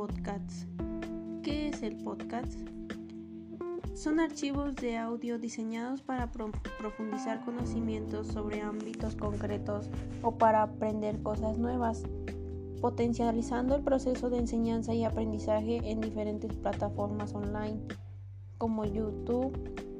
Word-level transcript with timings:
podcasts. 0.00 0.66
¿Qué 1.42 1.68
es 1.68 1.82
el 1.82 1.94
podcast? 1.98 2.54
Son 3.94 4.18
archivos 4.18 4.74
de 4.76 4.96
audio 4.96 5.38
diseñados 5.38 6.00
para 6.00 6.32
profundizar 6.32 7.44
conocimientos 7.44 8.28
sobre 8.28 8.62
ámbitos 8.62 9.14
concretos 9.14 9.90
o 10.22 10.38
para 10.38 10.62
aprender 10.62 11.22
cosas 11.22 11.58
nuevas, 11.58 12.04
potencializando 12.80 13.76
el 13.76 13.82
proceso 13.82 14.30
de 14.30 14.38
enseñanza 14.38 14.94
y 14.94 15.04
aprendizaje 15.04 15.82
en 15.84 16.00
diferentes 16.00 16.54
plataformas 16.54 17.34
online 17.34 17.78
como 18.56 18.86
YouTube, 18.86 19.52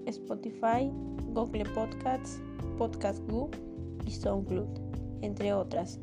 Spotify, 0.07 0.91
Google 1.35 1.67
Podcasts, 1.75 2.41
Podcast 2.79 3.21
y 4.07 4.13
SoundCloud, 4.13 4.79
entre 5.21 5.53
otras 5.53 6.01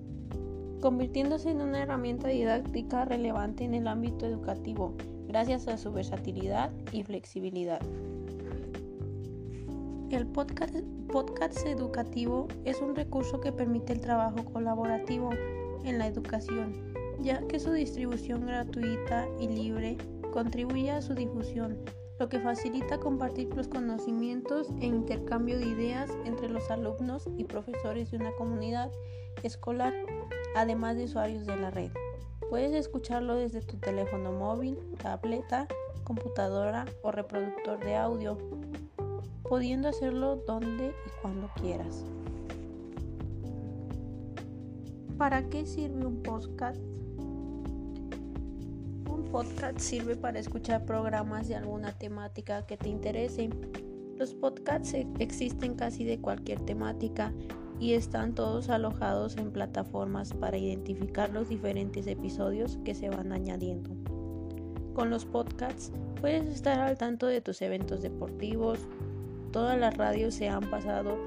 convirtiéndose 0.81 1.49
en 1.49 1.62
una 1.62 1.81
herramienta 1.81 2.27
didáctica 2.27 3.05
relevante 3.05 3.63
en 3.63 3.73
el 3.73 3.88
ámbito 3.88 4.26
educativo, 4.26 4.94
gracias 5.27 5.67
a 5.67 5.77
su 5.77 5.91
versatilidad 5.91 6.72
y 6.91 7.03
flexibilidad. 7.03 7.81
El 10.09 10.26
podcast, 10.27 10.76
educativo 11.66 12.48
es 12.63 12.80
un 12.81 12.95
recurso 12.95 13.41
que 13.41 13.52
permite 13.52 13.91
el 13.94 14.00
trabajo 14.00 14.45
colaborativo 14.45 15.31
en 15.84 16.00
la 16.00 16.08
educación, 16.08 16.94
ya 17.20 17.45
que 17.48 17.59
su 17.59 17.72
distribución 17.72 18.45
gratuita 18.45 19.28
y 19.39 19.48
libre 19.48 19.98
contribuye 20.31 20.91
a 20.91 21.02
su 21.02 21.14
difusión, 21.14 21.78
lo 22.20 22.30
que 22.30 22.39
facilita 22.39 23.00
compartir 23.00 23.50
los 23.55 23.67
conocimientos 23.67 24.70
e 24.80 24.86
intercambio 24.86 25.59
de 25.59 25.67
ideas 25.67 26.09
entre 26.25 26.50
los 26.50 26.70
alumnos 26.72 27.28
y 27.38 27.44
profesores 27.44 28.12
de 28.12 28.17
una 28.17 28.31
comunidad 28.38 28.91
escolar 29.44 29.94
además 30.58 30.97
de 30.97 31.05
usuarios 31.05 31.45
de 31.45 31.55
la 31.55 31.69
red. 31.69 31.91
Puedes 32.50 32.73
escucharlo 32.73 33.36
desde 33.36 33.61
tu 33.61 33.77
teléfono 33.77 34.31
móvil, 34.31 34.77
tableta, 35.02 35.67
computadora 36.03 36.86
o 37.03 37.11
reproductor 37.11 37.80
de 37.80 37.95
audio, 37.95 38.38
pudiendo 39.44 39.89
hacerlo 39.89 40.38
donde 40.47 40.88
y 40.88 41.22
cuando 41.22 41.50
quieras. 41.61 42.05
¿Para 45.17 45.50
qué 45.50 45.66
sirve 45.66 46.05
un 46.05 46.23
podcast? 46.23 46.80
Un 49.09 49.28
podcast 49.31 49.80
sirve 49.80 50.16
para 50.16 50.39
escuchar 50.39 50.85
programas 50.85 51.47
de 51.47 51.55
alguna 51.55 51.91
temática 51.91 52.66
que 52.66 52.78
te 52.78 52.89
interese. 52.89 53.50
Los 54.16 54.33
podcasts 54.33 54.94
e-, 54.94 55.08
existen 55.19 55.75
casi 55.75 56.05
de 56.05 56.22
cualquier 56.22 56.61
temática 56.61 57.33
y 57.80 57.94
están 57.94 58.33
todos 58.33 58.70
alojados 58.70 59.38
en 59.38 59.52
plataformas 59.52 60.33
para 60.33 60.58
identificar 60.58 61.31
los 61.31 61.50
diferentes 61.50 62.08
episodios 62.08 62.80
que 62.84 62.95
se 62.95 63.09
van 63.09 63.31
añadiendo. 63.31 63.92
Con 64.94 65.09
los 65.09 65.25
podcasts 65.25 65.92
puedes 66.19 66.45
estar 66.47 66.80
al 66.80 66.97
tanto 66.97 67.28
de 67.28 67.42
tus 67.42 67.61
eventos 67.61 68.02
deportivos. 68.02 68.80
Todas 69.52 69.78
las 69.78 69.95
radios 69.95 70.34
se 70.34 70.50
han 70.50 70.69
pasado 70.69 71.17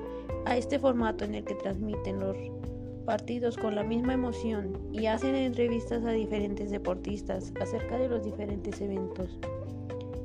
a 0.45 0.57
este 0.57 0.79
formato 0.79 1.25
en 1.25 1.37
el 1.37 1.45
que 1.45 1.55
transmiten 1.55 2.19
los 2.19 2.37
partidos 3.05 3.57
con 3.57 3.75
la 3.75 3.83
misma 3.83 4.14
emoción 4.14 4.77
y 4.92 5.07
hacen 5.07 5.35
entrevistas 5.35 6.05
a 6.05 6.11
diferentes 6.11 6.70
deportistas 6.70 7.53
acerca 7.61 7.98
de 7.98 8.09
los 8.09 8.25
diferentes 8.25 8.81
eventos. 8.81 9.39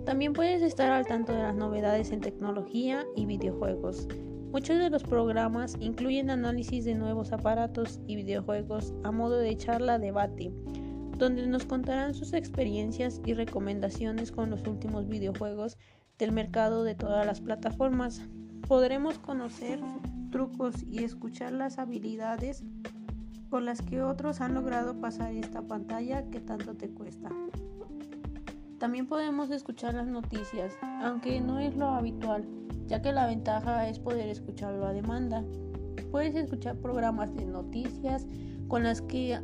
También 0.06 0.34
puedes 0.34 0.62
estar 0.62 0.92
al 0.92 1.06
tanto 1.06 1.34
de 1.34 1.42
las 1.42 1.56
novedades 1.56 2.12
en 2.12 2.22
tecnología 2.22 3.06
y 3.16 3.26
videojuegos, 3.26 4.08
Muchos 4.56 4.80
de 4.80 4.90
los 4.90 5.04
programas 5.04 5.76
incluyen 5.82 6.30
análisis 6.30 6.86
de 6.86 6.96
nuevos 6.96 7.34
aparatos 7.34 8.00
y 8.08 8.16
videojuegos 8.16 8.94
a 9.04 9.12
modo 9.12 9.38
de 9.38 9.58
charla 9.58 10.00
debate, 10.00 10.54
donde 11.18 11.46
nos 11.46 11.66
contarán 11.66 12.14
sus 12.14 12.32
experiencias 12.32 13.20
y 13.26 13.34
recomendaciones 13.34 14.32
con 14.32 14.50
los 14.50 14.66
últimos 14.66 15.10
videojuegos 15.10 15.78
del 16.18 16.32
mercado 16.32 16.86
de 16.86 16.96
todas 16.96 17.26
las 17.26 17.42
plataformas. 17.42 18.22
Podremos 18.66 19.20
conocer 19.20 19.82
trucos 20.32 20.84
y 20.84 21.04
escuchar 21.04 21.52
las 21.52 21.78
habilidades 21.78 22.64
con 23.50 23.66
las 23.66 23.82
que 23.82 24.04
otros 24.04 24.40
han 24.40 24.54
logrado 24.54 25.02
pasar 25.02 25.34
esta 25.34 25.64
pantalla 25.64 26.30
que 26.30 26.40
tanto 26.40 26.76
te 26.76 26.88
cuesta. 26.88 27.30
También 28.80 29.06
podemos 29.06 29.52
escuchar 29.52 29.96
las 29.96 30.08
noticias, 30.08 30.72
aunque 31.02 31.42
no 31.42 31.60
es 31.60 31.76
lo 31.76 31.88
habitual 31.88 32.48
ya 32.88 33.02
que 33.02 33.12
la 33.12 33.28
ventaja 33.28 33.88
es 33.88 34.00
poder 34.00 34.30
escucharlo 34.30 34.86
a 34.86 34.94
demanda. 34.94 35.44
Puedes 36.12 36.36
escuchar 36.36 36.78
programas 36.78 37.36
de 37.36 37.46
noticias 37.46 38.28
con 38.68 38.84
las 38.84 39.02
que 39.02 39.40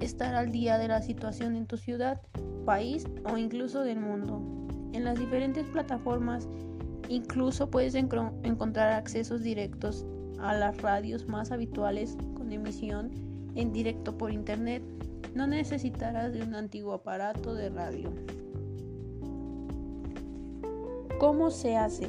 estar 0.00 0.34
al 0.34 0.52
día 0.52 0.78
de 0.78 0.88
la 0.88 1.02
situación 1.02 1.56
en 1.56 1.66
tu 1.66 1.76
ciudad, 1.76 2.20
país 2.64 3.06
o 3.32 3.36
incluso 3.38 3.82
del 3.82 4.00
mundo. 4.00 4.42
En 4.92 5.04
las 5.04 5.18
diferentes 5.18 5.66
plataformas 5.66 6.48
incluso 7.08 7.70
puedes 7.70 7.94
encontrar 7.94 8.92
accesos 8.92 9.42
directos 9.42 10.04
a 10.40 10.54
las 10.54 10.80
radios 10.82 11.28
más 11.28 11.50
habituales 11.52 12.16
con 12.34 12.52
emisión 12.52 13.10
en 13.54 13.72
directo 13.72 14.16
por 14.18 14.32
internet. 14.32 14.82
No 15.34 15.46
necesitarás 15.46 16.32
de 16.32 16.42
un 16.42 16.54
antiguo 16.54 16.94
aparato 16.94 17.54
de 17.54 17.70
radio. 17.70 18.12
¿Cómo 21.18 21.50
se 21.50 21.76
hace? 21.76 22.08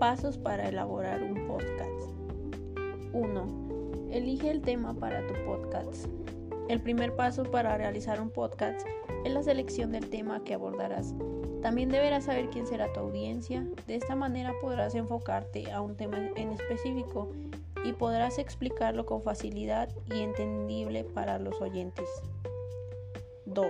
Pasos 0.00 0.38
para 0.38 0.66
elaborar 0.66 1.22
un 1.22 1.46
podcast. 1.46 2.10
1. 3.12 4.08
Elige 4.10 4.50
el 4.50 4.62
tema 4.62 4.94
para 4.94 5.26
tu 5.26 5.34
podcast. 5.44 6.06
El 6.70 6.80
primer 6.80 7.14
paso 7.16 7.42
para 7.42 7.76
realizar 7.76 8.18
un 8.18 8.30
podcast 8.30 8.80
es 9.26 9.30
la 9.34 9.42
selección 9.42 9.92
del 9.92 10.08
tema 10.08 10.42
que 10.42 10.54
abordarás. 10.54 11.14
También 11.60 11.90
deberás 11.90 12.24
saber 12.24 12.48
quién 12.48 12.66
será 12.66 12.90
tu 12.94 13.00
audiencia. 13.00 13.66
De 13.86 13.96
esta 13.96 14.16
manera 14.16 14.54
podrás 14.62 14.94
enfocarte 14.94 15.70
a 15.70 15.82
un 15.82 15.94
tema 15.98 16.16
en 16.34 16.52
específico 16.52 17.30
y 17.84 17.92
podrás 17.92 18.38
explicarlo 18.38 19.04
con 19.04 19.20
facilidad 19.20 19.90
y 20.06 20.20
entendible 20.22 21.04
para 21.04 21.38
los 21.38 21.60
oyentes. 21.60 22.08
2. 23.44 23.66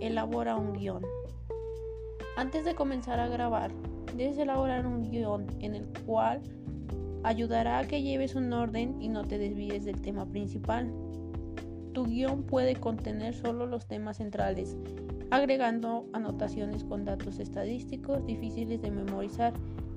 Elabora 0.00 0.56
un 0.56 0.72
guion. 0.72 1.06
Antes 2.36 2.64
de 2.64 2.74
comenzar 2.74 3.20
a 3.20 3.28
grabar, 3.28 3.70
debes 4.20 4.36
elaborar 4.36 4.86
un 4.86 5.10
guion 5.10 5.46
en 5.60 5.74
el 5.74 5.86
cual 6.04 6.42
ayudará 7.22 7.78
a 7.78 7.86
que 7.86 8.02
lleves 8.02 8.34
un 8.34 8.52
orden 8.52 9.00
y 9.00 9.08
no 9.08 9.24
te 9.24 9.38
desvíes 9.38 9.86
del 9.86 10.02
tema 10.02 10.26
principal. 10.26 10.92
Tu 11.94 12.04
guion 12.04 12.42
puede 12.42 12.76
contener 12.76 13.32
solo 13.32 13.64
los 13.64 13.86
temas 13.86 14.18
centrales, 14.18 14.76
agregando 15.30 16.04
anotaciones 16.12 16.84
con 16.84 17.06
datos 17.06 17.38
estadísticos 17.38 18.26
difíciles 18.26 18.82
de 18.82 18.90
memorizar 18.90 19.54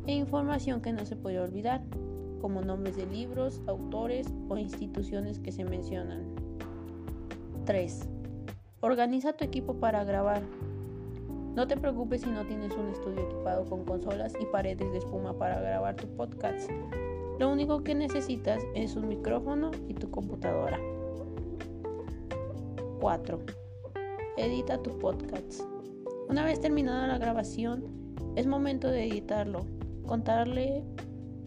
e 0.07 0.13
información 0.13 0.79
que 0.79 0.93
no 0.93 1.05
se 1.05 1.17
puede 1.17 1.41
olvidar, 1.41 1.83
como 2.39 2.61
nombres 2.61 2.95
de 2.95 3.05
libros, 3.05 3.61
autores 3.67 4.33
o 4.47 4.57
instituciones 4.57 5.39
que 5.39 5.51
se 5.51 5.65
mencionan. 5.65 6.33
3. 7.65 8.07
Organiza 8.79 9.33
tu 9.33 9.43
equipo 9.43 9.73
para 9.81 10.05
grabar. 10.05 10.43
No 11.55 11.67
te 11.67 11.77
preocupes 11.77 12.21
si 12.21 12.31
no 12.31 12.43
tienes 12.47 12.73
un 12.75 12.89
estudio 12.89 13.21
equipado 13.21 13.63
con 13.65 13.85
consolas 13.85 14.33
y 14.39 14.45
paredes 14.45 14.91
de 14.91 14.97
espuma 14.97 15.37
para 15.37 15.61
grabar 15.61 15.95
tu 15.95 16.07
podcast. 16.07 16.67
Lo 17.39 17.51
único 17.51 17.83
que 17.83 17.93
necesitas 17.93 18.63
es 18.73 18.95
un 18.95 19.07
micrófono 19.07 19.69
y 19.87 19.93
tu 19.93 20.09
computadora. 20.09 20.79
4. 22.99 23.39
Edita 24.37 24.81
tu 24.81 24.97
podcast. 24.97 25.61
Una 26.27 26.43
vez 26.43 26.59
terminada 26.59 27.05
la 27.05 27.19
grabación, 27.19 27.83
es 28.35 28.47
momento 28.47 28.87
de 28.87 29.07
editarlo, 29.07 29.67
contarle 30.07 30.83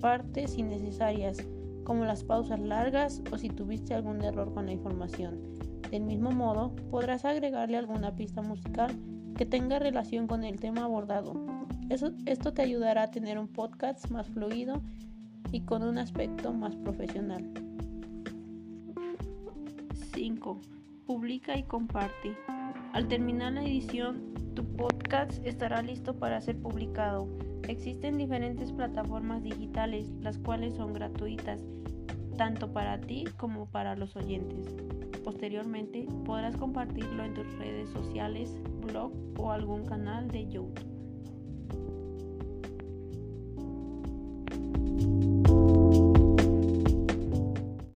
partes 0.01 0.57
innecesarias, 0.57 1.39
como 1.83 2.05
las 2.05 2.23
pausas 2.23 2.61
largas 2.61 3.23
o 3.33 3.39
si 3.39 3.49
tuviste 3.49 3.93
algún 3.93 4.23
error 4.23 4.55
con 4.55 4.67
la 4.67 4.73
información. 4.73 5.41
Del 5.91 6.05
mismo 6.05 6.31
modo, 6.31 6.77
podrás 6.93 7.25
agregarle 7.25 7.77
alguna 7.77 8.15
pista 8.15 8.41
musical 8.41 8.95
que 9.37 9.45
tenga 9.45 9.79
relación 9.79 10.27
con 10.27 10.45
el 10.45 10.59
tema 10.59 10.85
abordado. 10.85 11.35
Esto 11.91 12.53
te 12.53 12.63
ayudará 12.63 13.05
a 13.05 13.11
tener 13.11 13.39
un 13.39 13.49
podcast 13.49 14.11
más 14.11 14.27
fluido 14.29 14.83
y 15.53 15.61
con 15.61 15.83
un 15.83 15.99
aspecto 15.99 16.53
más 16.53 16.75
profesional. 16.77 17.45
5. 20.15 20.61
Publica 21.07 21.57
y 21.57 21.63
comparte. 21.65 22.37
Al 22.93 23.07
terminar 23.09 23.53
la 23.53 23.63
edición, 23.63 24.35
tu 24.55 24.65
podcast 24.65 25.45
estará 25.45 25.83
listo 25.83 26.15
para 26.15 26.41
ser 26.41 26.57
publicado. 26.59 27.29
Existen 27.69 28.17
diferentes 28.17 28.73
plataformas 28.73 29.43
digitales, 29.43 30.09
las 30.23 30.39
cuales 30.39 30.77
son 30.77 30.95
gratuitas, 30.95 31.61
tanto 32.39 32.73
para 32.73 32.99
ti 33.01 33.25
como 33.37 33.67
para 33.67 33.97
los 33.97 34.17
oyentes. 34.17 34.75
Posteriormente 35.27 36.07
podrás 36.25 36.57
compartirlo 36.57 37.25
en 37.25 37.35
tus 37.35 37.53
redes 37.59 37.91
sociales, 37.91 38.55
blog 38.81 39.13
o 39.37 39.51
algún 39.51 39.85
canal 39.85 40.29
de 40.29 40.47
YouTube. 40.47 40.96